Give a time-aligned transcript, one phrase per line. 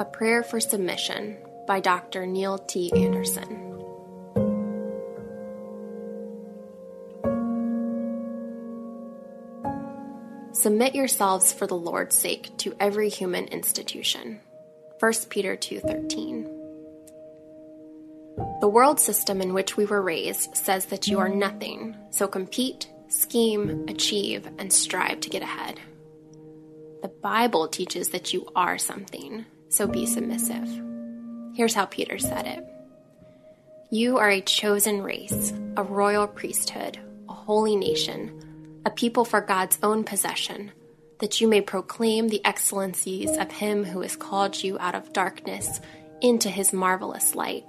[0.00, 1.36] A Prayer for Submission
[1.66, 2.24] by Dr.
[2.24, 2.90] Neil T.
[2.96, 3.76] Anderson.
[10.54, 14.40] Submit yourselves for the Lord's sake to every human institution.
[15.00, 16.44] 1 Peter 2:13.
[18.62, 22.88] The world system in which we were raised says that you are nothing, so compete,
[23.08, 25.78] scheme, achieve, and strive to get ahead.
[27.02, 30.68] The Bible teaches that you are something, so be submissive.
[31.54, 32.64] Here's how Peter said it
[33.90, 38.40] You are a chosen race, a royal priesthood, a holy nation
[38.84, 40.72] a people for God's own possession,
[41.18, 45.80] that you may proclaim the excellencies of him who has called you out of darkness
[46.20, 47.64] into his marvelous light.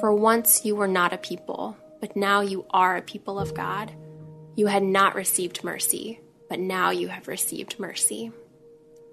[0.00, 3.92] For once you were not a people, but now you are a people of God.
[4.54, 8.30] You had not received mercy, but now you have received mercy.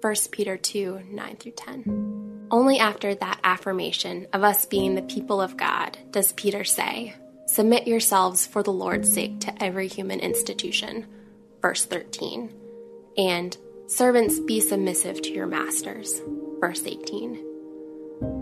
[0.00, 2.15] 1 Peter 2 9 through 10.
[2.50, 7.14] Only after that affirmation of us being the people of God does Peter say,
[7.46, 11.06] Submit yourselves for the Lord's sake to every human institution
[11.66, 12.54] verse 13,
[13.18, 13.56] and
[13.88, 16.22] servants be submissive to your masters,
[16.60, 17.34] verse 18.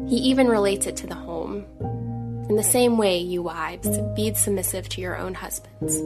[0.07, 1.65] He even relates it to the home.
[2.51, 6.03] In the same way, you wives, be submissive to your own husbands,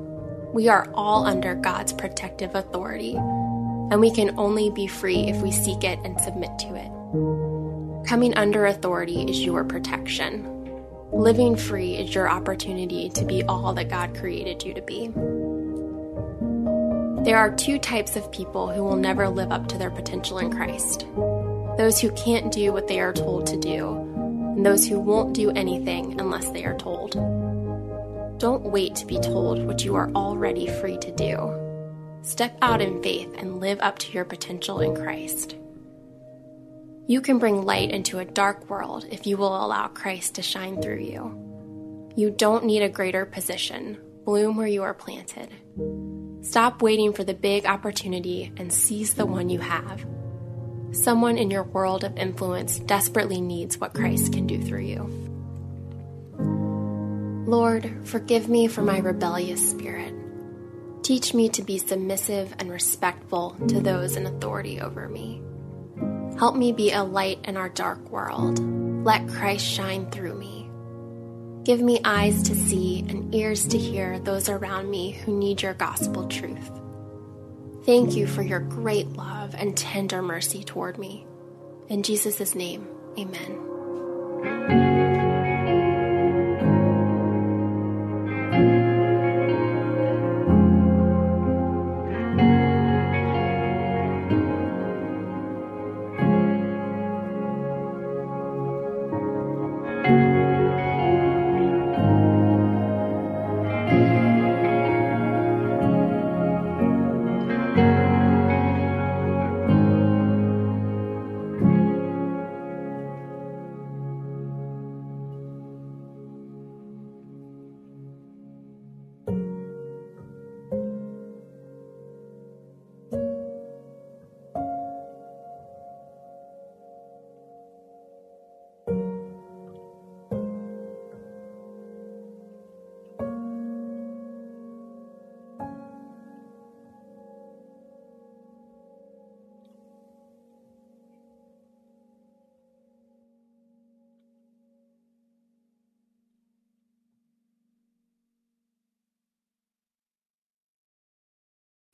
[0.55, 5.53] We are all under God's protective authority, and we can only be free if we
[5.53, 8.09] seek it and submit to it.
[8.09, 10.53] Coming under authority is your protection.
[11.13, 15.09] Living free is your opportunity to be all that God created you to be.
[17.25, 20.51] There are two types of people who will never live up to their potential in
[20.51, 21.07] Christ
[21.77, 23.91] those who can't do what they are told to do,
[24.57, 27.15] and those who won't do anything unless they are told.
[28.39, 32.19] Don't wait to be told what you are already free to do.
[32.23, 35.57] Step out in faith and live up to your potential in Christ.
[37.07, 40.83] You can bring light into a dark world if you will allow Christ to shine
[40.83, 42.13] through you.
[42.15, 43.99] You don't need a greater position.
[44.25, 45.49] Bloom where you are planted.
[46.43, 50.05] Stop waiting for the big opportunity and seize the one you have.
[50.91, 55.36] Someone in your world of influence desperately needs what Christ can do through you.
[57.47, 60.13] Lord, forgive me for my rebellious spirit.
[61.03, 65.41] Teach me to be submissive and respectful to those in authority over me.
[66.39, 68.59] Help me be a light in our dark world.
[69.05, 70.69] Let Christ shine through me.
[71.63, 75.75] Give me eyes to see and ears to hear those around me who need your
[75.75, 76.71] gospel truth.
[77.85, 81.25] Thank you for your great love and tender mercy toward me.
[81.89, 84.96] In Jesus' name, amen.